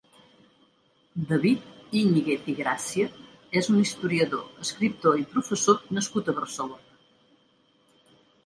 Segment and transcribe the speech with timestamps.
[1.31, 1.59] David
[1.99, 3.09] Íñiguez i Gràcia
[3.63, 8.17] és un historiador, escriptor i professor nascut a Barcelona.